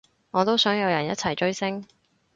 [0.31, 1.85] 我都想有人一齊追星